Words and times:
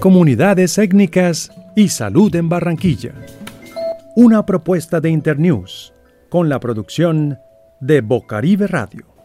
Comunidades 0.00 0.78
étnicas 0.78 1.50
y 1.74 1.88
salud 1.88 2.34
en 2.36 2.48
Barranquilla. 2.48 3.12
Una 4.14 4.46
propuesta 4.46 5.00
de 5.00 5.10
Internews 5.10 5.92
con 6.28 6.48
la 6.48 6.60
producción 6.60 7.38
de 7.80 8.00
Bocaribe 8.00 8.66
Radio. 8.66 9.15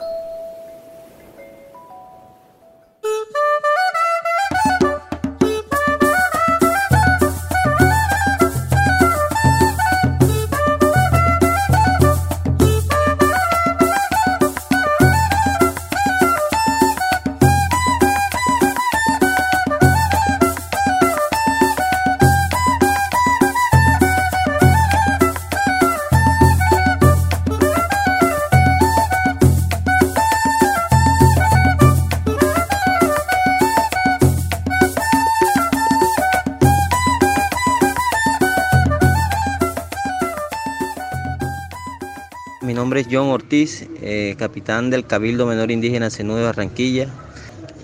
John 43.00 43.30
Ortiz, 43.30 43.88
eh, 44.02 44.36
capitán 44.38 44.90
del 44.90 45.06
Cabildo 45.06 45.46
Menor 45.46 45.72
Indígena 45.72 46.10
Cenú 46.10 46.36
de 46.36 46.44
Barranquilla. 46.44 47.08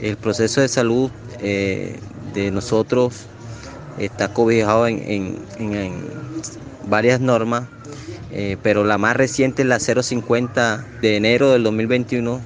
El 0.01 0.17
proceso 0.17 0.59
de 0.59 0.67
salud 0.67 1.09
eh, 1.39 1.97
de 2.33 2.51
nosotros 2.51 3.25
está 3.97 4.33
cobijado 4.33 4.85
en, 4.87 5.37
varias 6.89 7.21
normas, 7.21 7.63
eh, 8.31 8.57
pero 8.61 8.83
la 8.83 8.97
más 8.97 9.15
reciente 9.15 9.61
es 9.61 9.67
la 9.67 9.79
050 9.79 10.85
de 11.01 11.15
enero 11.15 11.51
del 11.51 11.63
2021, 11.63 12.41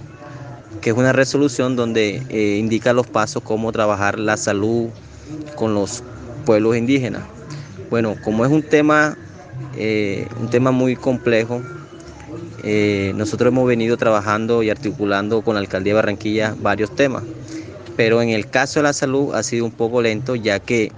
que 0.82 0.92
es 0.92 0.95
una 0.95 1.14
resolución 1.14 1.76
donde 1.76 2.22
indica 2.59 2.94
los 2.94 3.08
pasos 3.08 3.44
cómo 3.44 3.72
trabajar 3.72 4.20
la 4.20 4.38
salud 4.38 4.89
con 5.56 5.73
los 5.73 6.04
pueblos 6.45 6.78
indígenas. 6.78 7.23
Bueno, 7.89 8.16
como 8.23 8.45
es 8.45 8.52
un 8.52 8.64
tema, 8.64 9.17
un 10.39 10.50
tema 10.50 10.72
muy 10.72 10.95
complejo, 10.95 11.62
eh, 12.64 13.14
nosotros 13.16 13.52
hemos 13.52 13.67
venido 13.67 13.98
trabajando 13.98 14.62
y 14.62 14.70
articulando 14.70 15.42
con 15.42 15.56
la 15.56 15.62
alcaldía 15.62 15.94
de 15.94 15.95
Barranquilla 15.95 16.56
varios 16.62 16.95
temas, 16.95 17.23
pero 17.95 18.22
en 18.22 18.30
el 18.30 18.50
caso 18.50 18.80
de 18.80 18.84
la 18.84 18.94
salud 18.94 19.34
ha 19.34 19.42
sido 19.42 19.66
un 19.66 19.72
poco 19.72 20.02
lento 20.02 20.36
ya 20.36 20.59
que 20.59 20.92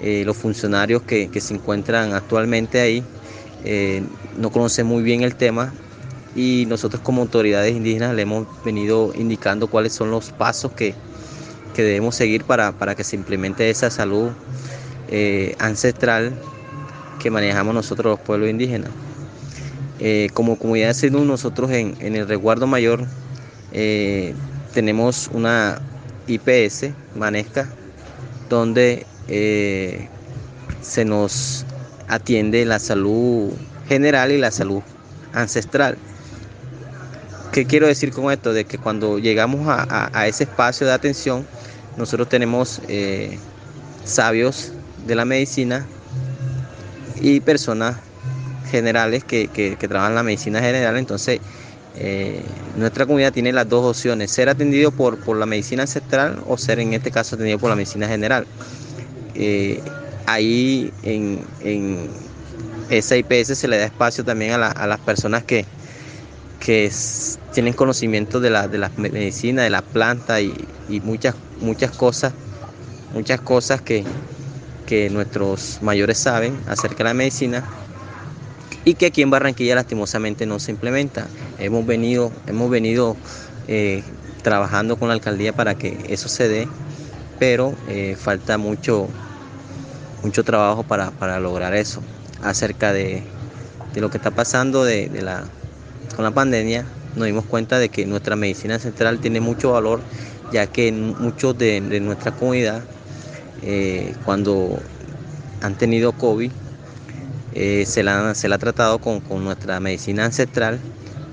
eh, 0.00 0.24
los 0.24 0.36
funcionarios 0.36 1.02
que, 1.02 1.30
se 1.40 1.54
encuentran 1.54 2.14
actualmente 2.14 2.80
ahí 2.80 3.04
eh, 3.64 4.02
no 4.36 4.50
conocen 4.50 4.86
muy 4.86 5.02
bien 5.04 5.22
el 5.22 5.36
tema 5.36 5.72
y 6.34 6.64
nosotros 6.68 7.00
como 7.02 7.22
autoridades 7.22 7.74
indígenas 7.74 8.14
le 8.14 8.22
hemos 8.22 8.46
venido 8.64 9.12
indicando 9.14 9.68
cuáles 9.68 9.92
son 9.92 10.10
los 10.10 10.30
pasos 10.32 10.72
que, 10.72 10.94
debemos 11.76 12.16
seguir 12.16 12.42
para, 12.42 12.72
para, 12.72 12.96
que 12.96 13.04
se 13.04 13.14
implemente 13.14 13.70
esa 13.70 13.88
salud 13.88 14.30
ancestral 15.60 16.32
que 17.20 17.30
manejamos 17.30 17.72
nosotros 17.72 18.18
los 18.18 18.18
pueblos 18.18 18.50
indígenas. 18.50 18.90
Eh, 20.00 20.28
como 20.32 20.56
comunidad 20.56 20.94
salud, 20.94 21.24
nosotros 21.24 21.72
en, 21.72 21.96
el 22.00 22.28
resguardo 22.28 22.68
mayor 22.68 23.04
eh, 23.72 24.32
tenemos 24.72 25.28
una 25.32 25.80
IPS, 26.28 26.90
Manesca, 27.16 27.68
donde 28.48 29.06
eh, 29.26 30.08
se 30.82 31.04
nos 31.04 31.64
atiende 32.06 32.64
la 32.64 32.78
salud 32.78 33.50
general 33.88 34.30
y 34.30 34.38
la 34.38 34.52
salud 34.52 34.82
ancestral. 35.32 35.98
¿Qué 37.50 37.66
quiero 37.66 37.88
decir 37.88 38.12
con 38.12 38.30
esto? 38.30 38.52
De 38.52 38.64
que 38.64 38.78
cuando 38.78 39.18
llegamos 39.18 39.66
a, 39.66 40.28
ese 40.28 40.44
espacio 40.44 40.86
de 40.86 40.92
atención, 40.92 41.44
nosotros 41.96 42.28
tenemos 42.28 42.80
sabios 44.04 44.72
de 45.06 45.14
la 45.16 45.24
medicina 45.24 45.86
y 47.20 47.40
personas 47.40 47.96
generales 48.68 49.24
que, 49.24 49.48
que, 49.48 49.76
trabajan 49.76 50.14
la 50.14 50.22
medicina 50.22 50.60
general, 50.60 50.96
entonces 50.96 51.40
eh, 51.96 52.42
nuestra 52.76 53.06
comunidad 53.06 53.32
tiene 53.32 53.52
las 53.52 53.68
dos 53.68 53.84
opciones, 53.84 54.30
ser 54.30 54.48
atendido 54.48 54.90
por, 54.90 55.18
por 55.18 55.36
la 55.36 55.46
medicina 55.46 55.82
ancestral 55.82 56.42
o 56.46 56.56
ser 56.56 56.78
en 56.80 56.94
este 56.94 57.10
caso 57.10 57.34
atendido 57.34 57.58
por 57.58 57.70
la 57.70 57.76
medicina 57.76 58.06
general. 58.06 58.46
Eh, 59.34 59.80
ahí 60.26 60.92
en, 61.02 61.40
en, 61.60 62.08
esa 62.90 63.16
IPS 63.16 63.58
se 63.58 63.68
le 63.68 63.78
da 63.78 63.84
espacio 63.84 64.24
también 64.24 64.52
a, 64.52 64.86
las 64.86 65.00
personas 65.00 65.44
que, 65.44 65.64
que 66.60 66.90
tienen 67.52 67.74
conocimiento 67.74 68.40
de 68.40 68.50
la, 68.50 68.68
de 68.68 68.78
medicina, 68.96 69.62
de 69.62 69.70
la 69.70 69.82
planta 69.82 70.40
y, 70.40 70.54
y, 70.88 71.00
muchas, 71.00 71.34
muchas 71.60 71.90
cosas, 71.90 72.32
muchas 73.12 73.40
cosas 73.40 73.82
que, 73.82 74.04
que 74.86 75.10
nuestros 75.10 75.80
mayores 75.82 76.16
saben 76.16 76.58
acerca 76.66 76.98
de 76.98 77.04
la 77.04 77.14
medicina 77.14 77.62
y 78.88 78.94
que 78.94 79.04
aquí 79.04 79.20
en 79.20 79.28
Barranquilla 79.28 79.74
lastimosamente 79.74 80.46
no 80.46 80.58
se 80.58 80.70
implementa. 80.70 81.26
Hemos 81.58 81.84
venido, 81.84 82.32
hemos 82.46 82.70
venido 82.70 83.18
eh, 83.66 84.02
trabajando 84.42 84.96
con 84.96 85.08
la 85.08 85.14
alcaldía 85.14 85.52
para 85.52 85.74
que 85.74 86.06
eso 86.08 86.30
se 86.30 86.48
dé, 86.48 86.66
pero 87.38 87.74
eh, 87.86 88.16
falta 88.18 88.56
mucho, 88.56 89.08
mucho 90.22 90.42
trabajo 90.42 90.84
para, 90.84 91.38
lograr 91.38 91.74
eso. 91.74 92.00
Acerca 92.42 92.94
de, 92.94 93.22
lo 93.94 94.08
que 94.08 94.16
está 94.16 94.30
pasando 94.30 94.84
de, 94.84 95.10
la, 95.22 95.44
con 96.16 96.24
la 96.24 96.30
pandemia, 96.30 96.86
nos 97.14 97.26
dimos 97.26 97.44
cuenta 97.44 97.78
de 97.78 97.90
que 97.90 98.06
nuestra 98.06 98.36
medicina 98.36 98.78
central 98.78 99.18
tiene 99.18 99.42
mucho 99.42 99.72
valor, 99.72 100.00
ya 100.50 100.66
que 100.66 100.90
muchos 100.92 101.58
de, 101.58 101.82
nuestra 102.00 102.32
comunidad, 102.32 102.84
eh, 103.60 104.14
cuando 104.24 104.80
han 105.60 105.74
tenido 105.76 106.12
COVID, 106.12 106.52
eh, 107.54 107.84
se, 107.86 108.02
la, 108.02 108.34
se 108.34 108.48
la 108.48 108.56
ha 108.56 108.58
tratado 108.58 108.98
con, 108.98 109.22
nuestra 109.42 109.80
medicina 109.80 110.24
ancestral. 110.24 110.78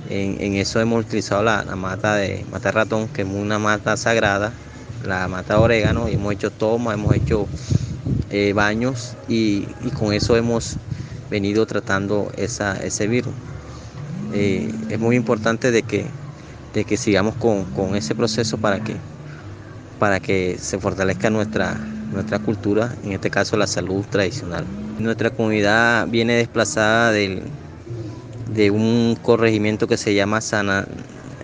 En, 0.10 0.56
eso 0.56 0.80
hemos 0.80 1.06
utilizado 1.06 1.44
la, 1.44 1.64
mata 1.76 2.16
de 2.16 2.46
mata 2.52 2.72
ratón, 2.72 3.08
que 3.08 3.24
es 3.24 3.28
una 3.28 3.60
mata 3.60 3.98
sagrada, 3.98 4.54
la 5.04 5.28
mata 5.28 5.56
de 5.56 5.60
orégano, 5.60 6.08
y 6.10 6.14
hemos 6.14 6.34
hecho 6.34 6.52
toma, 6.52 6.94
hemos 6.94 7.16
hecho 7.16 7.48
eh, 8.30 8.54
baños 8.54 9.16
y, 9.28 9.64
con 9.98 10.14
eso 10.14 10.36
hemos 10.36 10.78
venido 11.30 11.66
tratando 11.66 12.32
esa, 12.38 12.76
ese 12.78 13.08
virus. 13.08 13.34
Eh, 14.34 14.72
es 14.90 15.00
muy 15.00 15.16
importante 15.16 15.72
de 15.72 15.84
que, 15.84 16.06
de 16.74 16.86
que 16.86 16.98
sigamos 16.98 17.36
con, 17.36 17.66
con, 17.66 17.96
ese 17.96 18.14
proceso 18.14 18.58
para 18.58 18.84
que, 18.84 18.96
para 20.00 20.20
que 20.20 20.58
se 20.60 20.78
fortalezca 20.78 21.30
nuestra, 21.30 21.78
nuestra 22.16 22.40
cultura, 22.40 22.96
en 23.04 23.12
este 23.12 23.30
caso 23.30 23.58
la 23.58 23.68
salud 23.68 24.04
tradicional. 24.10 24.66
Nuestra 24.98 25.30
comunidad 25.30 26.08
viene 26.08 26.36
desplazada 26.36 27.12
de 27.12 28.72
un 28.72 29.18
corregimiento 29.22 29.88
que 29.88 29.98
se 29.98 30.16
llama 30.16 30.42
Sana, 30.42 30.88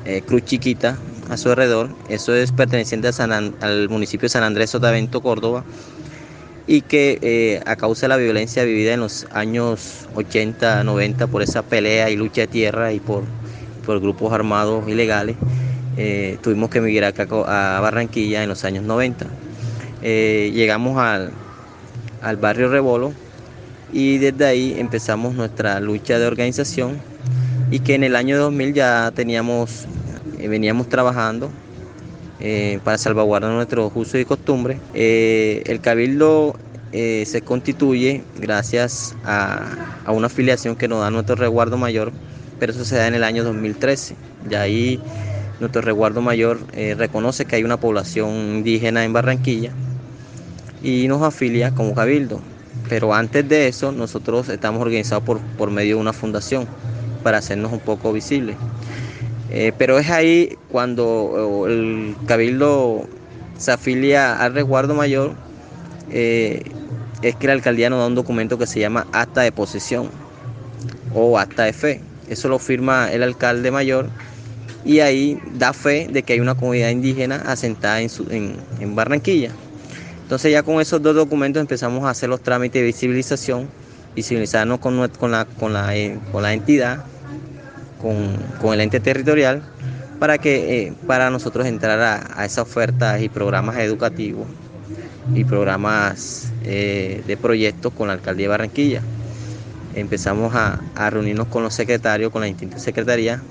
eh, 0.06 0.22
Cruz 0.26 0.46
Chiquita 0.46 0.98
a 1.30 1.38
su 1.38 1.50
alrededor. 1.50 1.90
Eso 2.09 2.34
es 2.34 2.52
perteneciente 2.52 3.09
al 3.62 3.90
municipio 3.90 4.26
de 4.26 4.30
San 4.30 4.44
Andrés 4.44 4.72
Sotavento, 4.72 5.22
Córdoba, 5.22 5.64
y 6.68 6.82
que 6.82 7.20
eh, 7.22 7.62
a 7.66 7.76
causa 7.76 8.02
de 8.03 8.09
la 8.09 8.18
violencia 8.18 8.64
vivida 8.64 8.94
en 8.94 9.02
los 9.02 9.28
años 9.32 10.08
80, 10.16 10.84
90 10.84 11.28
por 11.28 11.42
esa 11.42 11.62
pelea 11.64 12.09
y 12.09 12.16
lucha 12.16 12.42
de 12.42 12.48
tierra 12.48 12.94
y 12.94 13.00
por, 13.00 13.24
por 13.86 14.00
grupos 14.00 14.34
armados 14.34 14.88
ilegales, 14.88 15.36
eh, 15.98 16.38
tuvimos 16.42 16.70
que 16.70 16.80
emigrar 16.80 17.14
a 17.18 17.80
Barranquilla 17.82 18.44
en 18.44 18.50
los 18.50 18.64
años 18.64 18.84
90. 18.84 19.26
Llegamos 20.02 20.98
al, 20.98 21.32
al 22.22 22.38
barrio 22.38 22.70
Rebolo, 22.70 23.14
y 23.94 24.18
desde 24.18 24.46
ahí 24.46 24.76
empezamos 24.78 25.36
nuestra 25.36 25.80
lucha 25.80 26.18
de 26.18 26.26
organización 26.26 26.98
y 27.70 27.80
que 27.80 27.96
en 27.96 28.03
el 28.03 28.16
año 28.16 28.38
2000 28.38 28.74
ya 28.74 29.12
teníamos, 29.14 29.86
eh, 30.40 30.48
veníamos 30.48 30.88
trabajando 30.90 31.50
eh, 32.40 32.80
para 32.84 32.98
salvaguardar 32.98 33.52
nuestros 33.52 33.92
usos 33.94 34.20
y 34.20 34.26
costumbres. 34.26 34.80
Eh, 34.94 35.64
el 35.66 35.80
cabildo 35.82 36.56
se 36.92 37.42
constituye 37.46 38.22
gracias 38.38 39.16
a, 39.24 39.62
a, 40.04 40.12
una 40.12 40.28
afiliación 40.28 40.76
que 40.76 40.90
nos 40.90 41.00
da 41.00 41.09
nuestro 41.09 41.36
resguardo 41.36 41.78
mayor, 41.78 42.12
pero 42.59 42.74
eso 42.74 42.84
se 42.84 42.97
da 42.97 43.08
en 43.08 43.14
el 43.14 43.24
año 43.24 43.46
2013. 43.46 44.14
Y 44.50 44.56
ahí 44.56 45.00
nuestro 45.62 45.82
resguardo 45.82 46.22
mayor 46.22 46.59
reconoce 46.97 47.46
que 47.46 47.56
hay 47.56 47.64
una 47.64 47.80
población 47.80 48.32
indígena 48.32 49.06
en 49.06 49.14
Barranquilla 49.14 49.72
y 50.82 51.08
nos 51.08 51.22
afilia 51.22 51.72
como 51.72 51.94
cabildo. 51.94 52.42
Pero 52.90 53.14
antes 53.14 53.48
de 53.48 53.68
eso, 53.68 53.92
nosotros 53.92 54.50
estamos 54.50 54.82
organizados 54.82 55.24
por, 55.24 55.40
por 55.58 55.72
medio 55.72 55.96
de 55.96 56.02
una 56.02 56.14
fundación 56.14 56.68
para 57.24 57.38
hacernos 57.38 57.72
un 57.72 57.80
poco 57.80 58.12
visibles. 58.12 58.56
Eh, 59.50 59.74
pero 59.78 60.00
es 60.00 60.10
ahí 60.10 60.58
cuando 60.70 61.66
el 61.68 62.16
cabildo 62.26 63.06
se 63.58 63.72
afilia 63.72 64.42
al 64.42 64.54
resguardo 64.54 64.96
mayor, 64.96 65.34
eh, 66.10 66.64
es 67.22 67.36
que 67.36 67.48
la 67.48 67.54
alcaldía 67.54 67.90
nos 67.90 68.00
da 68.00 68.08
un 68.08 68.16
documento 68.16 68.58
que 68.58 68.66
se 68.66 68.80
llama 68.80 69.08
acta 69.12 69.42
de 69.42 69.52
posesión 69.52 70.10
o 71.14 71.38
acta 71.38 71.64
de 71.64 71.74
fe. 71.74 72.02
Eso 72.30 72.48
lo 72.48 72.60
firma 72.60 73.12
el 73.12 73.24
alcalde 73.24 73.72
mayor 73.72 74.08
y 74.86 75.00
ahí 75.00 75.40
da 75.54 75.74
fe 75.74 76.08
de 76.12 76.24
que 76.24 76.34
hay 76.34 76.40
una 76.40 76.56
comunidad 76.56 76.90
indígena 76.90 77.36
asentada 77.46 78.02
en, 78.02 78.10
en, 78.80 78.96
Barranquilla. 78.96 79.52
Entonces 80.32 80.54
ya 80.54 80.64
con 80.64 80.80
esos 80.80 81.02
dos 81.02 81.14
documentos 81.14 81.60
empezamos 81.60 82.06
a 82.06 82.12
hacer 82.12 82.30
los 82.30 82.40
trámites 82.40 82.82
de 82.82 82.86
visibilización, 82.86 83.68
visibilizarnos 84.16 84.80
con, 84.80 85.10
con, 85.10 85.30
la, 85.30 85.44
con, 85.44 85.74
la, 85.74 85.94
eh, 85.94 86.18
con 86.32 86.42
la 86.42 86.54
entidad, 86.54 87.04
con, 88.02 88.38
con, 88.62 88.74
el 88.74 88.80
ente 88.80 89.02
territorial, 89.02 89.62
para, 90.20 90.38
que, 90.38 90.88
eh, 90.88 90.94
para 91.06 91.30
nosotros 91.30 91.68
entrar 91.68 92.00
a, 92.00 92.30
a 92.34 92.46
esas 92.46 92.60
ofertas 92.60 93.22
y 93.22 93.28
programas 93.28 93.78
educativos 93.80 94.48
y 95.36 95.44
programas 95.44 96.50
eh, 96.64 97.22
de 97.28 97.36
proyectos 97.36 97.92
con 97.92 98.08
la 98.08 98.14
alcaldía 98.14 98.46
de 98.46 98.52
Barranquilla. 98.52 99.02
Empezamos 99.96 100.56
a, 100.56 100.80
reunirnos 101.10 101.48
con 101.48 101.62
los 101.62 101.74
secretarios, 101.74 102.32
con 102.32 102.40
las 102.40 102.50
distintas 102.52 102.82
secretarías, 102.82 103.42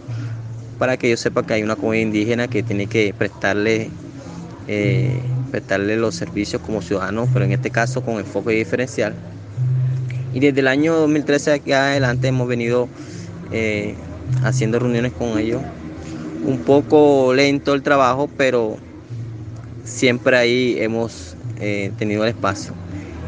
para 0.79 0.97
que 0.97 1.09
ellos 1.09 1.21
sepan 1.21 1.45
que 1.45 1.53
hay 1.53 1.63
una 1.63 1.77
comunidad 1.77 2.07
indígena 2.07 2.49
que 2.49 2.63
tiene 2.63 2.87
que 2.87 3.13
prestarle, 3.13 3.91
prestarle 5.51 5.97
los 5.97 6.15
servicios 6.15 6.63
como 6.63 6.83
ciudadanos, 6.83 7.29
pero 7.33 7.45
en 7.45 7.53
este 7.53 7.71
caso 7.71 8.03
con 8.03 8.19
enfoque 8.19 8.53
diferencial. 8.53 9.15
Y 10.33 10.41
desde 10.41 10.61
el 10.61 10.69
año 10.69 10.95
2013 10.95 11.53
aquí 11.53 11.73
adelante 11.73 12.29
hemos 12.29 12.47
venido 12.47 12.89
eh, 13.51 13.95
haciendo 14.45 14.79
reuniones 14.79 15.13
con 15.13 15.39
ellos. 15.39 15.61
Un 16.45 16.59
poco 16.61 17.35
lento 17.35 17.75
el 17.75 17.83
trabajo, 17.83 18.31
pero 18.37 18.77
siempre 19.85 20.37
ahí 20.37 20.77
hemos 20.79 21.37
eh, 21.61 21.93
tenido 21.99 22.23
el 22.23 22.31
espacio. 22.31 22.73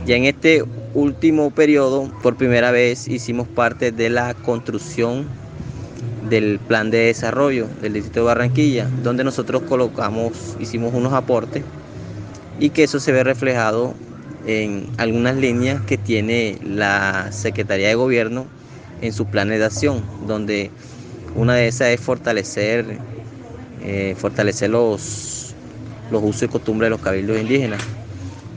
Ya 0.07 0.17
en 0.17 0.25
este 0.25 0.65
último 0.95 1.51
periodo, 1.51 2.11
por 2.23 2.37
primera 2.37 2.71
vez 2.71 3.09
hicimos 3.09 3.49
parte 3.49 3.93
de 3.93 4.11
la 4.11 4.35
construcción 4.35 5.27
del 6.29 6.59
plan 6.61 6.91
de 6.91 6.99
desarrollo 6.99 7.67
del 7.81 7.95
distrito 7.95 8.21
de 8.21 8.27
Barranquilla, 8.27 8.89
donde 9.03 9.25
nosotros 9.25 9.63
colocamos, 9.63 10.57
hicimos 10.61 10.95
unos 10.95 11.13
aportes 11.13 11.63
y 12.63 12.71
que 12.71 12.85
eso 12.85 13.01
se 13.01 13.11
ve 13.11 13.25
reflejado 13.25 13.93
en 14.47 14.87
algunas 14.97 15.35
líneas 15.35 15.81
que 15.81 15.99
tiene 15.99 16.61
la 16.63 17.33
Secretaría 17.33 17.89
de 17.89 17.97
Gobierno 17.97 18.47
en 19.01 19.13
su 19.13 19.27
plan 19.27 19.49
de 19.49 19.65
acción, 19.65 20.01
donde 20.29 20.71
una 21.35 21.57
de 21.57 21.67
esas 21.67 21.89
es 21.89 22.01
fortalecer, 22.01 22.99
eh, 23.83 24.15
fortalecer 24.17 24.71
los, 24.71 25.57
los 26.13 26.23
usos 26.23 26.45
y 26.45 26.49
costumbres 26.49 26.87
de 26.87 26.91
los 26.91 27.01
cabildos 27.01 27.37
indígenas. 27.37 27.81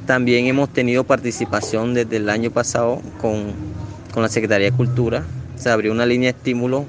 También 0.05 0.45
hemos 0.45 0.69
tenido 0.69 1.03
participación 1.03 1.95
desde 1.95 2.17
el 2.17 2.29
año 2.29 2.51
pasado 2.51 3.01
con, 3.19 3.53
la 4.15 4.29
Secretaría 4.29 4.69
de 4.69 4.77
Cultura. 4.77 5.23
Se 5.55 5.71
abrió 5.71 5.91
una 5.91 6.05
línea 6.05 6.31
de 6.31 6.37
estímulo 6.37 6.85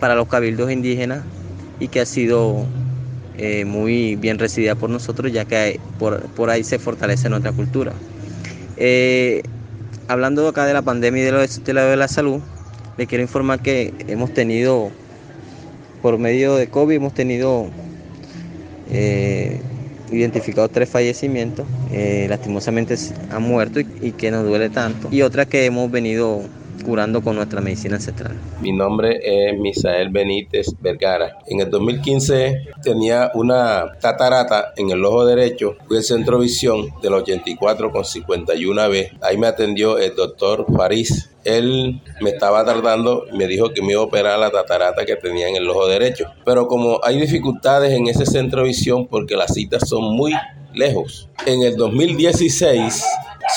para 0.00 0.14
los 0.14 0.28
cabildos 0.28 0.70
indígenas 0.70 1.22
y 1.80 1.88
que 1.88 2.00
ha 2.00 2.06
sido 2.06 2.66
eh, 3.38 3.64
muy 3.64 4.16
bien 4.16 4.38
recibida 4.38 4.74
por 4.74 4.90
nosotros, 4.90 5.32
ya 5.32 5.44
que 5.44 5.80
por, 5.98 6.50
ahí 6.50 6.64
se 6.64 6.78
fortalece 6.78 7.28
nuestra 7.28 7.52
cultura. 7.52 7.92
Eh, 8.76 9.42
hablando 10.08 10.46
acá 10.48 10.66
de 10.66 10.74
la 10.74 10.82
pandemia 10.82 11.22
y 11.22 11.24
de, 11.24 11.32
lo 11.32 11.40
de, 11.40 11.72
la, 11.72 11.84
de 11.84 11.96
la 11.96 12.08
salud, 12.08 12.40
le 12.96 13.06
quiero 13.06 13.22
informar 13.22 13.60
que 13.60 13.94
hemos 14.08 14.32
tenido, 14.34 14.90
por 16.02 16.18
medio 16.18 16.56
de 16.56 16.68
COVID, 16.68 16.96
hemos 16.96 17.14
tenido 17.14 17.70
eh, 18.90 19.60
identificado 20.10 20.68
tres 20.68 20.88
fallecimientos, 20.88 21.66
eh, 21.90 22.26
lastimosamente 22.28 22.96
han 23.30 23.42
muerto 23.42 23.80
y, 23.80 24.12
que 24.12 24.30
nos 24.30 24.44
duele 24.44 24.68
tanto, 24.68 25.08
y 25.10 25.22
otra 25.22 25.46
que 25.46 25.64
hemos 25.64 25.90
venido 25.90 26.42
curando 26.82 27.22
con 27.22 27.36
nuestra 27.36 27.60
medicina 27.60 27.96
ancestral. 27.96 28.32
Mi 28.60 28.72
nombre 28.72 29.20
es 29.22 29.58
Misael 29.58 30.10
Benítez 30.10 30.66
Vergara. 30.80 31.38
En 31.46 31.60
el 31.60 31.70
2015 31.70 32.68
tenía 32.82 33.30
una 33.34 33.92
catarata 34.00 34.72
en 34.76 34.90
el 34.90 35.04
ojo 35.04 35.24
derecho. 35.24 35.76
Fui 35.86 35.96
al 35.96 36.02
centro 36.02 36.38
visión 36.38 36.88
del 37.02 37.14
84 37.14 37.90
con 37.90 38.04
51 38.04 38.88
B. 38.88 39.12
Ahí 39.22 39.38
me 39.38 39.46
atendió 39.46 39.98
el 39.98 40.14
doctor 40.14 40.66
París 40.76 41.28
él 41.44 42.00
me 42.20 42.30
estaba 42.30 42.64
tardando 42.64 43.24
me 43.32 43.46
dijo 43.46 43.72
que 43.72 43.82
me 43.82 43.92
iba 43.92 44.00
a 44.00 44.04
operar 44.04 44.38
la 44.38 44.50
tatarata 44.50 45.04
que 45.04 45.16
tenía 45.16 45.48
en 45.48 45.56
el 45.56 45.68
ojo 45.68 45.86
derecho. 45.86 46.26
Pero 46.44 46.68
como 46.68 47.00
hay 47.02 47.20
dificultades 47.20 47.92
en 47.92 48.08
ese 48.08 48.26
centro 48.26 48.62
visión 48.64 49.06
porque 49.06 49.36
las 49.36 49.54
citas 49.54 49.88
son 49.88 50.04
muy 50.04 50.32
lejos, 50.74 51.28
en 51.46 51.62
el 51.62 51.76
2016 51.76 53.04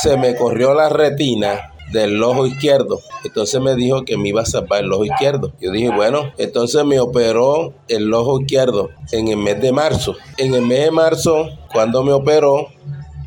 se 0.02 0.18
me 0.18 0.36
corrió 0.36 0.74
la 0.74 0.90
retina 0.90 1.75
del 1.92 2.22
ojo 2.24 2.46
izquierdo. 2.46 3.00
Entonces 3.24 3.62
me 3.62 3.76
dijo 3.76 4.04
que 4.04 4.18
me 4.18 4.30
iba 4.30 4.42
a 4.42 4.46
salvar 4.46 4.84
el 4.84 4.92
ojo 4.92 5.06
izquierdo. 5.06 5.54
Yo 5.60 5.72
dije, 5.72 5.90
bueno, 5.90 6.32
entonces 6.38 6.84
me 6.86 7.00
operó 7.00 7.74
el 7.88 8.14
ojo 8.14 8.40
izquierdo 8.42 8.90
en 9.12 9.28
el 9.28 9.38
mes 9.38 9.62
de 9.62 9.72
marzo. 9.72 10.16
En 10.38 10.54
el 10.54 10.62
mes 10.62 10.86
de 10.86 10.92
marzo, 10.92 11.50
cuando 11.72 12.04
me 12.04 12.12
operó, 12.12 12.68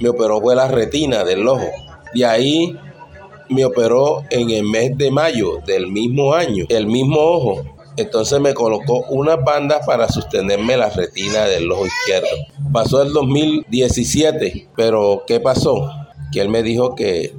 me 0.01 0.09
operó 0.09 0.41
fue 0.41 0.55
la 0.55 0.69
retina 0.69 1.25
del 1.25 1.47
ojo. 1.47 1.67
De 2.15 2.25
ahí 2.25 2.77
me 3.49 3.65
operó 3.65 4.23
en 4.31 4.51
el 4.51 4.65
mes 4.65 4.97
de 4.97 5.11
mayo 5.11 5.59
del 5.67 5.89
mismo 5.89 6.35
año, 6.35 6.65
el 6.69 6.87
mismo 6.87 7.19
ojo. 7.21 7.65
Entonces 7.97 8.39
me 8.41 8.55
colocó 8.55 9.05
unas 9.09 9.43
bandas 9.45 9.85
para 9.85 10.09
sostenerme 10.09 10.77
la 10.77 10.89
retina 10.89 11.47
del 11.47 11.71
ojo 11.71 11.87
izquierdo. 11.87 12.29
Pasó 12.73 13.03
el 13.03 13.13
2017, 13.13 14.69
pero 14.77 15.25
¿qué 15.27 15.41
pasó? 15.41 15.91
Que 16.31 16.41
él 16.41 16.49
me 16.49 16.63
dijo 16.63 16.95
que, 16.95 17.35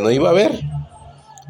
no 0.00 0.10
iba 0.10 0.30
a 0.30 0.34
ver. 0.34 0.60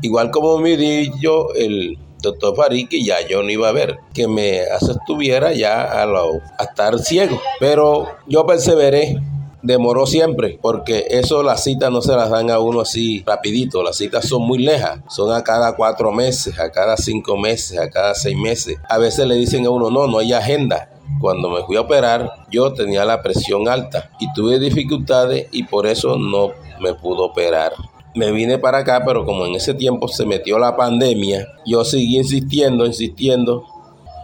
Igual 0.02 0.30
como 0.30 0.58
me 0.58 0.76
dijo 0.76 1.54
el 1.54 1.98
doctor 2.20 2.56
Farid 2.56 2.88
que 2.88 3.04
ya 3.04 3.26
yo 3.26 3.42
no 3.42 3.50
iba 3.50 3.68
a 3.68 3.72
ver, 3.72 3.98
que 4.12 4.26
me 4.26 4.62
estuviera 4.62 5.52
ya 5.52 5.82
a, 5.82 6.04
a 6.04 6.64
estar 6.64 6.98
ciego. 6.98 7.40
Pero 7.60 8.08
yo 8.26 8.46
perseveré 8.46 9.20
demoró 9.64 10.06
siempre, 10.06 10.58
porque 10.60 11.06
eso 11.08 11.42
las 11.42 11.64
citas 11.64 11.90
no 11.90 12.02
se 12.02 12.14
las 12.14 12.28
dan 12.28 12.50
a 12.50 12.60
uno 12.60 12.82
así 12.82 13.24
rapidito, 13.26 13.82
las 13.82 13.96
citas 13.96 14.28
son 14.28 14.42
muy 14.42 14.58
lejas, 14.58 15.00
son 15.08 15.32
a 15.32 15.42
cada 15.42 15.74
cuatro 15.74 16.12
meses, 16.12 16.58
a 16.60 16.70
cada 16.70 16.98
cinco 16.98 17.38
meses, 17.38 17.78
a 17.78 17.88
cada 17.88 18.14
seis 18.14 18.36
meses. 18.36 18.76
A 18.88 18.98
veces 18.98 19.26
le 19.26 19.36
dicen 19.36 19.64
a 19.64 19.70
uno, 19.70 19.90
no, 19.90 20.06
no 20.06 20.18
hay 20.18 20.34
agenda. 20.34 20.90
Cuando 21.18 21.48
me 21.48 21.62
fui 21.62 21.76
a 21.76 21.80
operar, 21.80 22.30
yo 22.50 22.74
tenía 22.74 23.06
la 23.06 23.22
presión 23.22 23.66
alta 23.66 24.10
y 24.20 24.30
tuve 24.34 24.58
dificultades 24.58 25.48
y 25.50 25.64
por 25.64 25.86
eso 25.86 26.18
no 26.18 26.50
me 26.80 26.92
pudo 26.92 27.24
operar 27.24 27.72
me 28.14 28.32
vine 28.32 28.58
para 28.58 28.78
acá, 28.78 29.02
pero 29.04 29.24
como 29.24 29.46
en 29.46 29.54
ese 29.54 29.74
tiempo 29.74 30.08
se 30.08 30.26
metió 30.26 30.58
la 30.58 30.76
pandemia, 30.76 31.48
yo 31.66 31.84
seguí 31.84 32.18
insistiendo, 32.18 32.86
insistiendo 32.86 33.64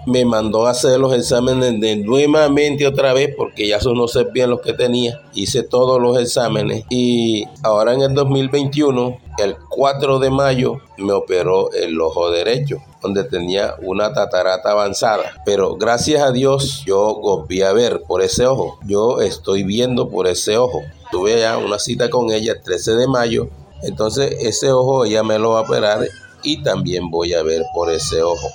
me 0.06 0.24
mandó 0.24 0.66
a 0.66 0.70
hacer 0.70 0.98
los 0.98 1.14
exámenes 1.14 1.80
de 1.80 1.96
nuevamente 1.96 2.86
otra 2.86 3.12
vez 3.12 3.34
porque 3.36 3.68
ya 3.68 3.80
son 3.80 3.96
no 3.96 4.06
bien 4.32 4.50
los 4.50 4.60
que 4.60 4.72
tenía. 4.72 5.20
Hice 5.34 5.62
todos 5.62 6.00
los 6.00 6.18
exámenes 6.18 6.84
y 6.88 7.44
ahora 7.62 7.94
en 7.94 8.02
el 8.02 8.14
2021, 8.14 9.18
el 9.38 9.56
4 9.68 10.18
de 10.18 10.30
mayo, 10.30 10.78
me 10.96 11.12
operó 11.12 11.72
el 11.72 12.00
ojo 12.00 12.30
derecho 12.30 12.78
donde 13.02 13.24
tenía 13.24 13.76
una 13.82 14.12
tatarata 14.12 14.72
avanzada. 14.72 15.42
Pero 15.44 15.76
gracias 15.76 16.22
a 16.22 16.32
Dios 16.32 16.82
yo 16.86 17.18
volví 17.20 17.62
a 17.62 17.72
ver 17.72 18.02
por 18.02 18.22
ese 18.22 18.46
ojo. 18.46 18.78
Yo 18.86 19.20
estoy 19.20 19.62
viendo 19.62 20.08
por 20.08 20.26
ese 20.26 20.58
ojo. 20.58 20.82
Tuve 21.10 21.40
ya 21.40 21.58
una 21.58 21.78
cita 21.78 22.10
con 22.10 22.30
ella 22.30 22.52
el 22.52 22.62
13 22.62 22.96
de 22.96 23.06
mayo. 23.08 23.48
Entonces 23.82 24.36
ese 24.40 24.70
ojo 24.70 25.04
ella 25.04 25.22
me 25.22 25.38
lo 25.38 25.50
va 25.50 25.60
a 25.60 25.62
operar 25.62 26.06
y 26.42 26.62
también 26.62 27.10
voy 27.10 27.34
a 27.34 27.42
ver 27.42 27.62
por 27.74 27.90
ese 27.90 28.22
ojo. 28.22 28.48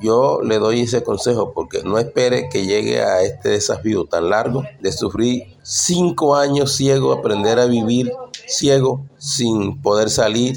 Yo 0.00 0.40
le 0.42 0.58
doy 0.58 0.82
ese 0.82 1.02
consejo 1.02 1.52
porque 1.54 1.82
no 1.82 1.98
espere 1.98 2.48
que 2.50 2.66
llegue 2.66 3.00
a 3.02 3.22
este 3.22 3.50
desafío 3.50 4.04
tan 4.04 4.28
largo 4.28 4.62
de 4.80 4.92
sufrir 4.92 5.44
cinco 5.62 6.36
años 6.36 6.76
ciego, 6.76 7.12
aprender 7.12 7.58
a 7.58 7.66
vivir 7.66 8.12
ciego, 8.46 9.06
sin 9.16 9.80
poder 9.80 10.10
salir, 10.10 10.56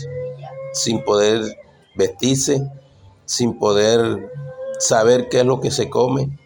sin 0.73 1.03
poder 1.03 1.57
vestirse, 1.95 2.69
sin 3.25 3.57
poder 3.57 4.29
saber 4.79 5.29
qué 5.29 5.39
es 5.39 5.45
lo 5.45 5.61
que 5.61 5.71
se 5.71 5.89
come. 5.89 6.37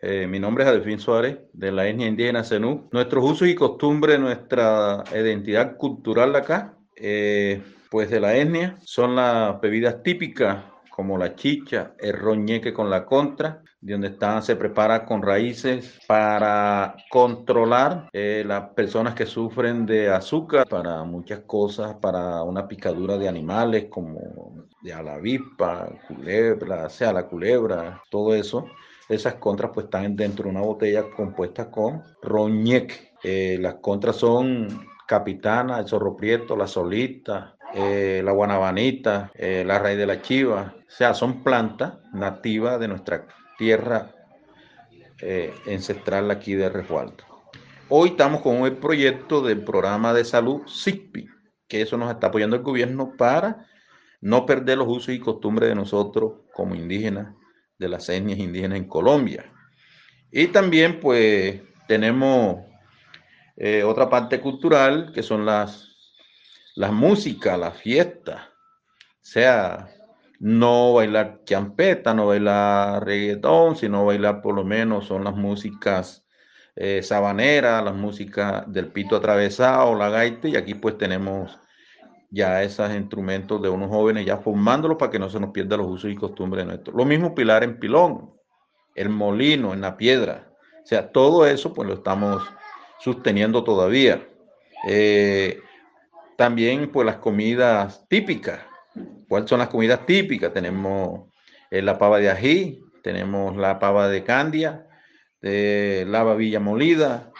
Eh, 0.00 0.26
mi 0.26 0.40
nombre 0.40 0.64
es 0.64 0.70
Adelfín 0.70 0.98
Suárez, 0.98 1.38
de 1.52 1.70
la 1.70 1.86
etnia 1.86 2.08
indígena 2.08 2.44
Zenú. 2.44 2.88
Nuestros 2.92 3.24
usos 3.24 3.48
y 3.48 3.54
costumbres, 3.54 4.18
nuestra 4.18 5.04
identidad 5.14 5.76
cultural 5.76 6.34
acá, 6.34 6.76
eh, 7.02 7.60
pues 7.90 8.08
de 8.10 8.20
la 8.20 8.36
etnia, 8.36 8.78
son 8.80 9.16
las 9.16 9.60
bebidas 9.60 10.02
típicas 10.02 10.64
como 10.88 11.18
la 11.18 11.34
chicha, 11.34 11.94
el 11.98 12.12
roñeque 12.12 12.72
con 12.72 12.88
la 12.88 13.04
contra, 13.04 13.62
de 13.80 13.92
donde 13.94 14.08
está, 14.08 14.40
se 14.40 14.54
prepara 14.54 15.04
con 15.04 15.22
raíces 15.22 15.98
para 16.06 16.94
controlar 17.10 18.08
eh, 18.12 18.44
las 18.46 18.68
personas 18.70 19.14
que 19.14 19.26
sufren 19.26 19.84
de 19.84 20.10
azúcar, 20.10 20.68
para 20.68 21.02
muchas 21.02 21.40
cosas, 21.40 21.94
para 21.94 22.42
una 22.44 22.68
picadura 22.68 23.18
de 23.18 23.28
animales 23.28 23.86
como 23.90 24.66
de 24.82 24.92
avispa, 24.92 25.88
culebra, 26.06 26.88
sea 26.88 27.12
la 27.12 27.26
culebra, 27.26 28.00
todo 28.10 28.34
eso. 28.34 28.66
Esas 29.08 29.34
contras 29.34 29.72
pues 29.74 29.84
están 29.84 30.14
dentro 30.14 30.44
de 30.44 30.50
una 30.50 30.60
botella 30.60 31.04
compuesta 31.10 31.70
con 31.70 32.02
roñeque 32.22 33.12
Eh, 33.24 33.56
las 33.60 33.76
contras 33.76 34.16
son 34.16 34.66
Capitana, 35.06 35.78
el 35.78 35.88
Zorro 35.88 36.16
Prieto, 36.16 36.56
la 36.56 36.66
Solita, 36.66 37.56
eh, 37.74 38.22
la 38.24 38.32
Guanabanita, 38.32 39.30
eh, 39.34 39.64
la 39.66 39.78
Raíz 39.78 39.98
de 39.98 40.06
la 40.06 40.22
Chiva. 40.22 40.74
O 40.76 40.90
sea, 40.90 41.14
son 41.14 41.42
plantas 41.42 41.94
nativas 42.12 42.78
de 42.80 42.88
nuestra 42.88 43.26
tierra 43.58 44.10
ancestral 45.68 46.32
aquí 46.32 46.54
de 46.54 46.68
Resguardo. 46.68 47.24
Hoy 47.88 48.08
estamos 48.08 48.40
con 48.40 48.64
el 48.64 48.76
proyecto 48.78 49.40
del 49.40 49.62
programa 49.62 50.12
de 50.12 50.24
salud 50.24 50.62
SICPI, 50.66 51.28
que 51.68 51.82
eso 51.82 51.96
nos 51.96 52.10
está 52.10 52.28
apoyando 52.28 52.56
el 52.56 52.62
gobierno 52.62 53.12
para 53.16 53.66
no 54.22 54.46
perder 54.46 54.78
los 54.78 54.88
usos 54.88 55.14
y 55.14 55.18
costumbres 55.18 55.68
de 55.68 55.74
nosotros 55.74 56.34
como 56.54 56.74
indígenas, 56.74 57.34
de 57.78 57.88
las 57.88 58.08
etnias 58.08 58.38
indígenas 58.38 58.78
en 58.78 58.88
Colombia. 58.88 59.52
Y 60.30 60.46
también 60.46 61.00
pues 61.00 61.60
tenemos 61.88 62.60
eh, 63.64 63.84
otra 63.84 64.10
parte 64.10 64.40
cultural 64.40 65.12
que 65.14 65.22
son 65.22 65.46
las, 65.46 65.88
las 66.74 66.92
músicas, 66.92 67.56
las 67.56 67.76
fiestas. 67.76 68.40
O 68.40 69.24
sea, 69.24 69.88
no 70.40 70.94
bailar 70.94 71.42
champeta, 71.44 72.12
no 72.12 72.26
bailar 72.26 73.04
reggaetón, 73.04 73.76
sino 73.76 74.04
bailar 74.04 74.42
por 74.42 74.56
lo 74.56 74.64
menos 74.64 75.06
son 75.06 75.22
las 75.22 75.36
músicas 75.36 76.26
eh, 76.74 77.04
sabaneras, 77.04 77.84
las 77.84 77.94
músicas 77.94 78.64
del 78.66 78.88
pito 78.88 79.14
atravesado, 79.14 79.94
la 79.94 80.08
gaita, 80.08 80.48
y 80.48 80.56
aquí 80.56 80.74
pues 80.74 80.98
tenemos 80.98 81.56
ya 82.30 82.64
esos 82.64 82.92
instrumentos 82.92 83.62
de 83.62 83.68
unos 83.68 83.90
jóvenes 83.90 84.26
ya 84.26 84.38
formándolos 84.38 84.96
para 84.98 85.12
que 85.12 85.20
no 85.20 85.30
se 85.30 85.38
nos 85.38 85.50
pierda 85.50 85.76
los 85.76 85.86
usos 85.86 86.10
y 86.10 86.16
costumbres 86.16 86.64
de 86.64 86.72
nuestros. 86.72 86.96
Lo 86.96 87.04
mismo 87.04 87.32
pilar 87.32 87.62
en 87.62 87.78
pilón, 87.78 88.32
el 88.96 89.08
molino 89.08 89.72
en 89.72 89.82
la 89.82 89.96
piedra. 89.96 90.52
O 90.82 90.86
sea, 90.86 91.12
todo 91.12 91.46
eso 91.46 91.72
pues 91.72 91.86
lo 91.86 91.94
estamos 91.94 92.42
sosteniendo 93.02 93.64
todavía. 93.64 94.26
Eh, 94.86 95.60
también 96.36 96.90
pues 96.90 97.06
las 97.06 97.16
comidas 97.16 98.06
típicas. 98.08 98.60
¿Cuáles 99.28 99.48
son 99.48 99.60
las 99.60 99.68
comidas 99.68 100.04
típicas? 100.06 100.52
Tenemos 100.52 101.30
eh, 101.70 101.82
la 101.82 101.98
pava 101.98 102.18
de 102.18 102.30
ají, 102.30 102.84
tenemos 103.02 103.56
la 103.56 103.78
pava 103.78 104.08
de 104.08 104.24
candia, 104.24 104.86
de 105.40 106.04
la 106.08 106.22
babilla 106.22 106.60
molida, 106.60 107.30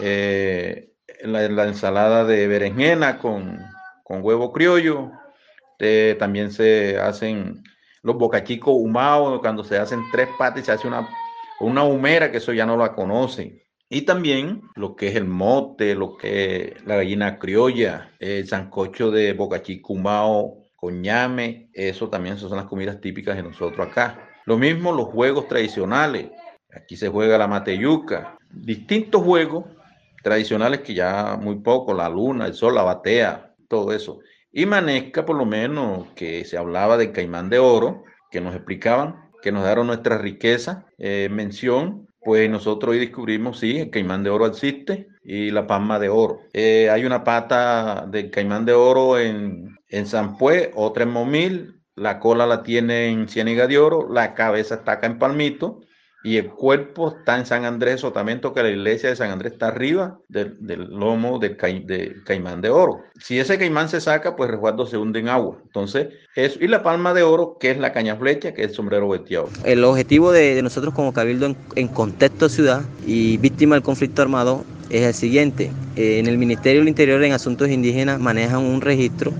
eh, 0.00 0.92
la, 1.22 1.48
la 1.48 1.64
ensalada 1.64 2.24
de 2.24 2.48
berenjena 2.48 3.18
con 3.18 3.58
con 4.04 4.22
huevo 4.22 4.52
criollo. 4.52 5.10
también 6.18 6.52
se 6.52 6.98
hacen 6.98 7.62
los 8.02 8.16
bocachicos 8.16 8.74
humados, 8.76 9.40
cuando 9.40 9.64
se 9.64 9.78
hacen 9.78 10.00
tres 10.12 10.28
patas 10.38 10.64
se 10.64 10.72
hace 10.72 10.86
una, 10.86 11.08
una 11.60 11.82
humera, 11.82 12.30
que 12.30 12.36
eso 12.36 12.52
ya 12.52 12.66
no 12.66 12.76
la 12.76 12.94
conocen. 12.94 13.63
Y 13.94 14.02
también 14.02 14.62
lo 14.74 14.96
que 14.96 15.06
es 15.06 15.14
el 15.14 15.26
mote, 15.26 15.94
lo 15.94 16.16
que 16.16 16.74
es 16.74 16.84
la 16.84 16.96
gallina 16.96 17.38
criolla, 17.38 18.10
el 18.18 18.44
sancocho 18.48 19.12
de 19.12 19.34
bocachico 19.34 19.92
humao 19.92 20.64
con 20.74 21.00
ñame, 21.00 21.70
eso 21.72 22.08
también 22.08 22.36
son 22.36 22.56
las 22.56 22.64
comidas 22.64 23.00
típicas 23.00 23.36
de 23.36 23.44
nosotros 23.44 23.86
acá. 23.86 24.28
Lo 24.46 24.58
mismo 24.58 24.92
los 24.92 25.06
juegos 25.06 25.46
tradicionales. 25.46 26.26
Aquí 26.74 26.96
se 26.96 27.08
juega 27.08 27.38
la 27.38 27.46
mateyuca, 27.46 28.36
distintos 28.50 29.22
juegos 29.22 29.66
tradicionales 30.24 30.80
que 30.80 30.94
ya 30.94 31.38
muy 31.40 31.60
poco, 31.60 31.94
la 31.94 32.08
luna, 32.08 32.46
el 32.46 32.54
sol, 32.54 32.74
la 32.74 32.82
batea, 32.82 33.54
todo 33.68 33.92
eso. 33.92 34.18
Y 34.50 34.66
Manesca, 34.66 35.24
por 35.24 35.36
lo 35.36 35.46
menos, 35.46 36.08
que 36.16 36.44
se 36.44 36.58
hablaba 36.58 36.96
del 36.96 37.12
caimán 37.12 37.48
de 37.48 37.60
oro, 37.60 38.02
que 38.32 38.40
nos 38.40 38.56
explicaban, 38.56 39.30
que 39.40 39.52
nos 39.52 39.64
dieron 39.64 39.86
nuestra 39.86 40.18
riqueza, 40.18 40.84
eh, 40.98 41.28
mención, 41.30 42.08
pues 42.24 42.48
nosotros 42.50 42.92
hoy 42.92 42.98
descubrimos, 42.98 43.58
sí, 43.58 43.78
el 43.78 43.90
caimán 43.90 44.22
de 44.24 44.30
oro 44.30 44.46
existe 44.46 45.08
y 45.22 45.50
la 45.50 45.66
palma 45.66 45.98
de 45.98 46.08
oro. 46.08 46.40
Eh, 46.52 46.90
hay 46.90 47.04
una 47.04 47.24
pata 47.24 48.06
del 48.08 48.30
caimán 48.30 48.64
de 48.64 48.72
oro 48.72 49.18
en, 49.18 49.78
en 49.88 50.06
San 50.06 50.36
Pue, 50.36 50.72
otra 50.74 51.04
en 51.04 51.10
Momil, 51.10 51.80
la 51.94 52.18
cola 52.18 52.46
la 52.46 52.62
tiene 52.62 53.08
en 53.08 53.28
Ciéniga 53.28 53.66
de 53.66 53.78
Oro, 53.78 54.08
la 54.12 54.34
cabeza 54.34 54.76
está 54.76 54.92
acá 54.92 55.06
en 55.06 55.18
Palmito 55.18 55.80
y 56.24 56.38
el 56.38 56.48
cuerpo 56.48 57.14
está 57.18 57.38
en 57.38 57.44
San 57.44 57.66
Andrés, 57.66 58.02
también 58.14 58.40
que 58.40 58.62
la 58.62 58.70
iglesia 58.70 59.10
de 59.10 59.16
San 59.16 59.30
Andrés 59.30 59.52
está 59.52 59.68
arriba 59.68 60.18
del, 60.28 60.56
lomo 60.88 61.38
del, 61.38 61.58
caimán 61.58 62.62
de 62.62 62.70
oro. 62.70 63.02
Si 63.20 63.38
ese 63.38 63.58
caimán 63.58 63.90
se 63.90 64.00
saca, 64.00 64.34
pues 64.34 64.50
resguardo 64.50 64.86
se 64.86 64.96
hunde 64.96 65.20
en 65.20 65.28
agua. 65.28 65.58
Entonces, 65.62 66.08
eso. 66.34 66.58
Y 66.62 66.68
la 66.68 66.82
palma 66.82 67.12
de 67.12 67.22
oro, 67.22 67.58
que 67.60 67.70
es 67.70 67.78
la 67.78 67.92
caña 67.92 68.16
flecha, 68.16 68.54
que 68.54 68.62
es 68.62 68.70
el 68.70 68.74
sombrero 68.74 69.06
veteado. 69.06 69.50
El 69.66 69.84
objetivo 69.84 70.32
de, 70.32 70.62
nosotros 70.62 70.94
como 70.94 71.12
Cabildo 71.12 71.54
en, 71.76 71.88
contexto 71.88 72.48
ciudad 72.48 72.80
y 73.06 73.36
víctima 73.36 73.74
del 73.74 73.82
conflicto 73.82 74.22
armado 74.22 74.64
es 74.88 75.02
el 75.02 75.12
siguiente. 75.12 75.70
Eh, 75.96 76.20
en 76.20 76.26
el 76.26 76.38
Ministerio 76.38 76.80
del 76.80 76.88
Interior 76.88 77.22
en 77.22 77.32
Asuntos 77.32 77.68
Indígenas 77.68 78.18
manejan 78.18 78.64
un 78.64 78.80
registro 78.80 79.30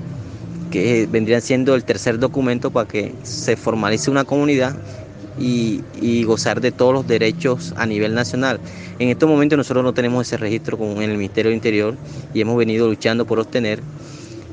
que 0.70 1.08
vendría 1.10 1.40
siendo 1.40 1.76
el 1.76 1.84
tercer 1.84 2.18
documento 2.18 2.70
para 2.70 2.86
que 2.86 3.14
se 3.22 3.56
formalice 3.56 4.10
una 4.10 4.24
comunidad 4.24 4.76
y, 5.38 6.24
gozar 6.24 6.60
de 6.60 6.72
todos 6.72 6.92
los 6.92 7.06
derechos 7.06 7.74
a 7.76 7.86
nivel 7.86 8.14
nacional. 8.14 8.60
En 8.98 9.08
estos 9.08 9.28
momentos 9.28 9.56
nosotros 9.56 9.84
no 9.84 9.92
tenemos 9.92 10.26
ese 10.26 10.36
registro 10.36 10.78
en 10.80 11.02
el 11.02 11.16
Ministerio 11.16 11.50
del 11.50 11.56
Interior 11.56 11.96
y 12.32 12.40
hemos 12.40 12.56
venido 12.56 12.88
luchando 12.88 13.26
por 13.26 13.38
obtener, 13.38 13.80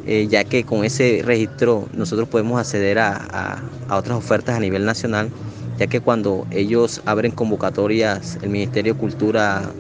eh, 0.06 0.28
ya 0.30 0.44
que 0.44 0.64
con 0.64 0.84
ese 0.84 1.22
registro 1.24 1.88
nosotros 1.94 2.28
podemos 2.28 2.60
acceder 2.60 3.00
a, 3.00 3.62
otras 3.90 4.18
ofertas 4.18 4.56
a 4.56 4.60
nivel 4.60 4.86
nacional, 4.86 5.30
ya 5.78 5.88
que 5.88 6.02
cuando 6.02 6.48
ellos 6.52 7.02
abren 7.06 7.32
convocatorias, 7.32 8.38
el 8.42 8.50
Ministerio 8.50 8.94
de 8.94 9.00
Cultura 9.00 9.72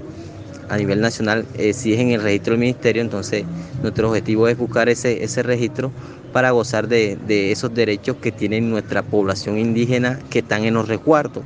a 0.72 0.78
nivel 0.78 1.02
nacional, 1.02 1.46
eh, 1.56 1.74
si 1.74 1.94
es 1.94 2.00
en 2.00 2.12
el 2.12 2.22
registro 2.22 2.54
del 2.54 2.62
ministerio, 2.62 3.02
entonces 3.02 3.44
nuestro 3.82 4.08
objetivo 4.08 4.48
es 4.48 4.58
buscar 4.58 4.88
ese, 4.88 5.22
ese 5.22 5.44
registro 5.44 5.92
para 6.32 6.52
gozar 6.52 6.88
de, 6.88 7.52
esos 7.52 7.74
derechos 7.74 8.16
que 8.22 8.32
tiene 8.32 8.62
nuestra 8.62 9.04
población 9.04 9.58
indígena 9.58 10.18
que 10.30 10.40
están 10.40 10.64
en 10.64 10.76
los 10.76 10.88
recuartos. 10.88 11.44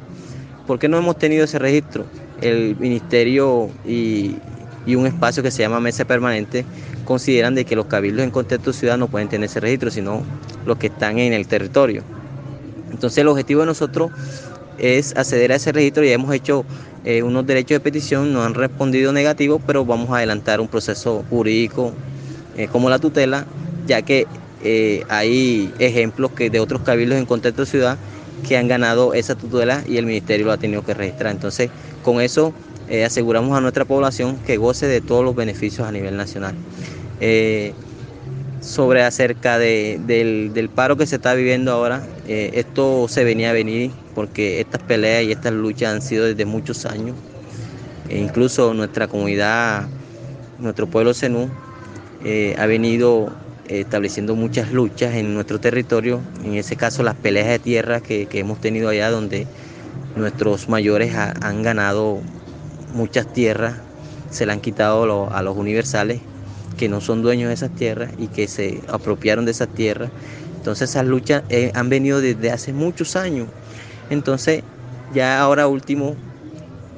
¿Por 0.68 0.78
qué 0.78 0.88
no 0.88 0.98
hemos 1.00 1.18
tenido 1.18 1.46
ese 1.46 1.58
registro? 1.58 2.06
El 2.40 2.76
ministerio 2.78 3.72
y, 3.84 4.38
un 4.96 5.08
espacio 5.08 5.42
que 5.42 5.50
se 5.50 5.64
llama 5.64 5.80
Mesa 5.80 6.06
Permanente 6.06 6.64
consideran 7.04 7.56
de 7.56 7.66
que 7.66 7.76
los 7.76 7.88
cabildos 7.88 8.24
en 8.24 8.30
contexto 8.30 8.74
ciudad 8.74 9.00
no 9.00 9.08
pueden 9.08 9.28
tener 9.28 9.50
ese 9.50 9.60
registro, 9.60 9.90
sino 9.90 10.22
los 10.68 10.78
que 10.78 10.88
están 10.88 11.18
en 11.18 11.34
el 11.34 11.48
territorio. 11.48 12.04
Entonces 12.92 13.18
el 13.18 13.28
objetivo 13.28 13.62
de 13.62 13.66
nosotros 13.66 14.12
es 14.78 15.16
acceder 15.16 15.52
a 15.52 15.56
ese 15.56 15.72
registro 15.72 16.04
y 16.04 16.10
hemos 16.10 16.34
hecho 16.34 16.66
eh, 17.06 17.22
unos 17.22 17.46
derechos 17.46 17.76
de 17.76 17.80
petición, 17.82 18.34
no 18.34 18.44
han 18.44 18.56
respondido 18.56 19.14
negativo, 19.14 19.62
pero 19.66 19.86
vamos 19.86 20.10
a 20.10 20.18
adelantar 20.18 20.60
un 20.60 20.68
proceso 20.68 21.24
jurídico 21.30 21.94
eh, 22.58 22.68
como 22.72 22.90
la 22.90 22.98
tutela, 22.98 23.46
ya 23.86 24.02
que 24.02 24.26
eh, 24.64 25.04
hay 25.08 25.72
ejemplos 25.78 26.32
que 26.32 26.50
de 26.50 26.60
otros 26.60 26.82
cabildos 26.82 27.20
en 27.20 27.28
contexto 27.28 27.62
de 27.62 27.68
ciudad 27.68 27.98
que 28.48 28.58
han 28.58 28.68
ganado 28.68 29.14
esa 29.14 29.36
tutela 29.36 29.84
y 29.88 29.98
el 29.98 30.08
ministerio 30.08 30.48
lo 30.48 30.54
ha 30.54 30.58
tenido 30.58 30.84
que 30.84 30.96
registrar. 30.96 31.32
Entonces, 31.32 31.70
con 32.04 32.22
eso 32.22 32.54
aseguramos 33.04 33.58
a 33.58 33.62
nuestra 33.62 33.86
población 33.86 34.38
que 34.46 34.58
goce 34.58 34.88
de 34.88 35.02
todos 35.02 35.26
los 35.26 35.36
beneficios 35.36 35.88
a 35.88 35.92
nivel 35.92 36.18
nacional. 36.18 36.54
Sobre 38.62 39.02
acerca 39.02 39.58
del, 39.58 40.70
paro 40.76 40.96
que 40.96 41.08
se 41.08 41.16
está 41.16 41.34
viviendo 41.34 41.72
ahora, 41.72 42.06
esto 42.28 43.08
se 43.08 43.24
venía 43.24 43.50
a 43.50 43.54
venir 43.54 43.90
porque 44.16 44.62
estas 44.62 44.82
peleas 44.82 45.24
y 45.24 45.32
estas 45.32 45.54
luchas 45.54 45.94
han 45.94 46.02
sido 46.02 46.26
desde 46.26 46.46
muchos 46.46 46.86
años. 46.86 47.16
E 48.10 48.18
incluso 48.18 48.74
nuestra 48.74 49.08
comunidad, 49.08 49.88
nuestro 50.60 50.88
pueblo 50.88 51.14
Zenú, 51.14 51.50
ha 52.58 52.66
venido 52.66 53.32
estableciendo 53.68 54.36
muchas 54.36 54.72
luchas 54.72 55.16
en 55.16 55.34
nuestro 55.34 55.60
territorio, 55.60 56.22
en 56.44 56.56
ese 56.56 56.76
caso 56.76 57.04
las 57.04 57.16
peleas 57.16 57.48
de 57.48 57.60
tierra 57.60 58.00
que, 58.00 58.28
hemos 58.34 58.60
tenido 58.60 58.90
allá 58.90 59.10
donde 59.12 59.48
nuestros 60.16 60.70
mayores 60.70 61.14
han 61.16 61.64
ganado 61.64 62.20
muchas 62.94 63.32
tierras, 63.34 63.76
se 64.32 64.46
le 64.46 64.54
han 64.54 64.62
quitado 64.62 65.32
a 65.32 65.42
los 65.42 65.58
universales 65.58 66.22
que 66.78 66.90
no 66.90 67.02
son 67.02 67.22
dueños 67.22 67.48
de 67.50 67.54
esas 67.54 67.72
tierras 67.72 68.12
y 68.18 68.28
que 68.28 68.48
se 68.48 68.82
apropiaron 68.88 69.46
de 69.46 69.52
esas 69.52 69.70
tierras. 69.70 70.12
Entonces 70.58 70.90
esas 70.90 71.06
luchas 71.06 71.44
eh, 71.50 71.72
han 71.74 71.90
venido 71.90 72.22
desde 72.22 72.52
hace 72.52 72.74
muchos 72.74 73.16
años. 73.16 73.48
Entonces 74.10 74.64
ya 75.10 75.40
ahora 75.40 75.68
último 75.68 76.18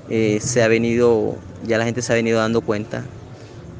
eh, 0.08 0.40
se 0.42 0.64
ha 0.64 0.68
venido, 0.68 1.36
ya 1.64 1.78
la 1.78 1.86
gente 1.86 2.02
se 2.02 2.14
ha 2.14 2.16
venido 2.16 2.40
dando 2.40 2.62
cuenta 2.62 3.04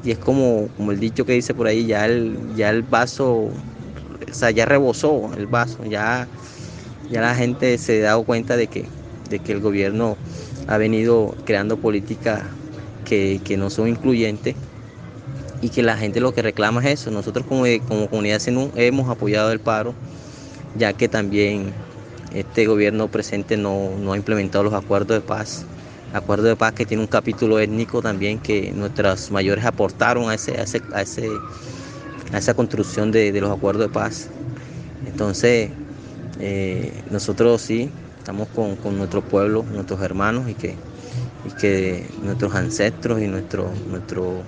y 0.02 0.10
es 0.12 0.18
como, 0.18 0.68
como 0.76 0.92
el 0.92 1.00
dicho 1.00 1.24
que 1.24 1.32
dice 1.32 1.54
por 1.54 1.66
ahí, 1.66 1.86
ya 1.86 2.06
el, 2.06 2.54
ya 2.54 2.70
el 2.70 2.82
vaso, 2.82 3.26
o 3.26 3.52
sea, 4.32 4.50
ya 4.50 4.64
rebosó 4.64 5.30
el 5.36 5.46
vaso, 5.46 5.84
ya, 5.84 6.28
ya 7.10 7.20
la 7.20 7.34
gente 7.34 7.76
se 7.78 8.00
ha 8.02 8.10
dado 8.10 8.22
cuenta 8.24 8.56
de 8.56 8.68
que, 8.68 8.88
de 9.28 9.38
que 9.40 9.52
el 9.52 9.60
gobierno 9.60 10.16
ha 10.68 10.76
venido 10.76 11.34
creando 11.44 11.76
políticas 11.76 12.44
que, 13.04 13.40
no 13.58 13.70
son 13.70 13.88
incluyentes 13.88 14.54
y 15.60 15.70
que 15.70 15.82
la 15.82 15.96
gente 15.96 16.20
lo 16.20 16.32
que 16.32 16.42
reclama 16.42 16.80
es 16.84 17.00
eso. 17.00 17.10
Nosotros 17.10 17.44
como, 17.46 17.64
como 17.88 18.08
comunidad 18.08 18.40
hemos 18.76 19.10
apoyado 19.10 19.50
el 19.50 19.58
paro, 19.58 19.94
ya 20.76 20.92
que 20.92 21.08
también 21.08 21.74
este 22.32 22.66
gobierno 22.66 23.08
presente 23.08 23.56
no, 23.56 23.90
no 23.98 24.12
ha 24.12 24.16
implementado 24.16 24.64
los 24.64 24.74
acuerdos 24.74 25.20
de 25.20 25.26
paz 25.26 25.64
acuerdo 26.12 26.44
de 26.44 26.56
paz 26.56 26.72
que 26.72 26.86
tiene 26.86 27.02
un 27.02 27.08
capítulo 27.08 27.58
étnico 27.58 28.00
también 28.00 28.38
que 28.38 28.72
nuestros 28.72 29.30
mayores 29.30 29.64
aportaron 29.64 30.30
a, 30.30 30.34
ese, 30.34 30.58
a, 30.58 30.62
ese, 30.62 31.28
a, 32.32 32.38
esa 32.38 32.54
construcción 32.54 33.12
de, 33.12 33.32
los 33.40 33.50
acuerdos 33.50 33.88
de 33.88 33.92
paz. 33.92 34.28
Entonces, 35.06 35.70
eh, 36.40 36.92
nosotros 37.10 37.60
sí 37.62 37.90
estamos 38.18 38.48
con, 38.48 38.76
nuestro 38.96 39.22
pueblo, 39.22 39.64
nuestros 39.72 40.00
hermanos 40.00 40.48
y 40.48 40.54
que, 40.54 40.74
y 41.46 41.50
que 41.60 42.06
nuestros 42.22 42.54
ancestros 42.54 43.20
y 43.20 43.26
nuestros, 43.26 43.70
nuestros 43.88 44.42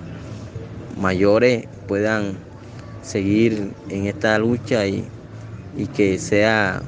mayores 0.99 1.67
puedan 1.87 2.35
seguir 3.03 3.71
en 3.89 4.07
esta 4.07 4.37
lucha 4.37 4.85
y, 4.87 5.05
y 5.77 5.87
que 5.87 6.17
sea 6.19 6.81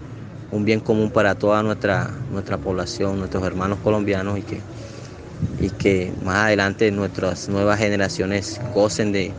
un 0.54 0.66
bien 0.66 0.80
común 0.80 1.10
para 1.10 1.34
toda 1.34 1.64
nuestra, 1.64 2.12
nuestra 2.32 2.58
población, 2.58 3.18
nuestros 3.18 3.44
hermanos 3.44 3.80
colombianos 3.84 4.38
y 4.38 4.44
que, 4.44 4.60
y 5.62 5.70
que 5.72 6.14
más 6.24 6.46
adelante 6.46 6.92
nuestras 6.92 7.50
nuevas 7.50 7.80
generaciones 7.80 8.62
gocen 8.74 9.12
de 9.12 9.32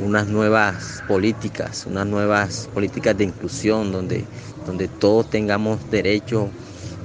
unas 0.00 0.26
nuevas 0.26 1.04
políticas, 1.06 1.86
unas 1.86 2.06
nuevas 2.06 2.68
políticas 2.74 3.16
de 3.16 3.24
inclusión 3.24 3.92
donde, 3.92 4.24
donde 4.66 4.88
todos 4.88 5.30
tengamos 5.30 5.88
derechos, 5.92 6.48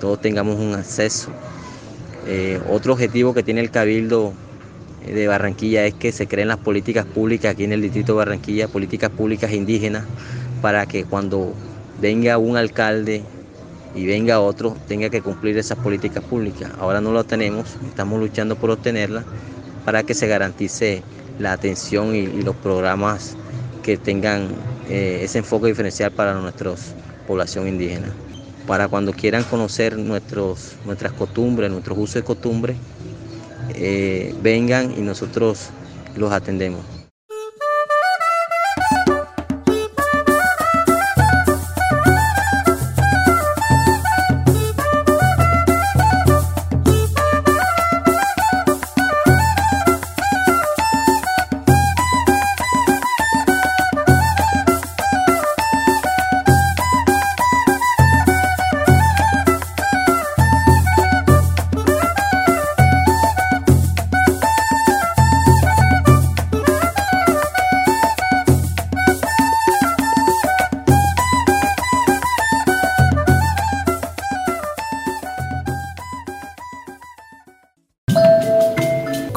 todos 0.02 0.20
tengamos 0.20 0.60
un 0.60 0.74
acceso. 0.74 1.30
Eh, 2.26 2.60
otro 2.68 2.94
objetivo 2.94 3.36
que 3.36 3.44
tiene 3.44 3.62
el 3.62 3.70
Cabildo 3.70 4.34
de 5.06 5.28
Barranquilla 5.28 5.86
es 5.86 5.94
que 5.94 6.12
se 6.12 6.26
creen 6.26 6.48
las 6.48 6.58
políticas 6.58 7.06
públicas 7.06 7.52
aquí 7.52 7.64
en 7.64 7.74
el 7.74 7.82
distrito 7.82 8.14
de 8.14 8.18
Barranquilla, 8.18 8.68
políticas 8.68 9.12
públicas 9.12 9.52
indígenas, 9.54 10.04
para 10.64 10.88
que 10.88 11.06
cuando 11.06 11.54
venga 12.02 12.38
un 12.38 12.58
alcalde 12.58 13.24
y 13.96 14.06
venga 14.06 14.40
otro, 14.40 14.76
tenga 14.88 15.10
que 15.10 15.22
cumplir 15.22 15.58
esas 15.58 15.78
políticas 15.78 16.24
públicas. 16.24 16.72
Ahora 16.80 17.02
no 17.02 17.12
lo 17.12 17.24
tenemos, 17.24 17.78
estamos 17.88 18.20
luchando 18.20 18.56
por 18.56 18.70
obtenerlas 18.72 19.26
para 19.86 20.04
que 20.04 20.14
se 20.14 20.28
garantice 20.28 21.04
la 21.40 21.54
atención 21.54 22.16
y, 22.16 22.28
los 22.44 22.56
programas 22.56 23.36
que 23.84 23.98
tengan 23.98 24.50
eh, 24.90 25.22
ese 25.24 25.40
enfoque 25.40 25.68
diferencial 25.68 26.12
para 26.12 26.34
nuestra 26.34 26.74
población 27.28 27.68
indígena. 27.68 28.14
Para 28.68 28.88
cuando 28.88 29.14
quieran 29.14 29.44
conocer 29.44 29.98
nuestras 29.98 31.12
costumbres, 31.18 31.72
nuestros 31.72 31.98
usos 31.98 32.18
y 32.18 32.24
costumbres, 32.24 32.78
eh, 33.74 34.36
vengan 34.44 34.94
y 34.96 35.02
nosotros 35.02 35.70
los 36.16 36.32
atendemos. 36.32 36.99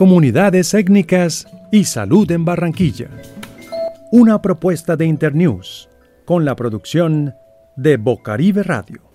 Comunidades 0.03 0.75
étnicas 0.75 1.47
y 1.71 1.85
salud 1.85 2.29
en 2.33 2.45
Barranquilla. 2.45 3.09
Una 4.11 4.43
propuesta 4.43 4.97
de 4.97 5.07
Internews 5.07 5.89
con 6.25 6.45
la 6.45 6.57
producción 6.57 7.37
de 7.77 7.99
Bocaribe 7.99 8.65
Radio. 8.65 9.12